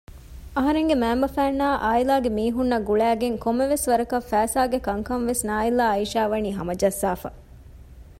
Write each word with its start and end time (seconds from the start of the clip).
އަހަރެންގެ 0.55 0.95
މައިންބަފައިންނާއި 1.01 1.79
އާއިލާގެ 1.83 2.29
މީހުންނަށް 2.37 2.87
ގުޅައިގެން 2.89 3.37
ކޮންމެވެސް 3.43 3.85
ވަރަކަށް 3.91 4.27
ފައިސާގެ 4.31 4.77
ކަންކަންވެސް 4.87 5.43
ނާއިލްއާއި 5.49 5.93
އައިޝާވަނީ 5.99 6.49
ހަމަޖައްސާފަ 6.57 7.29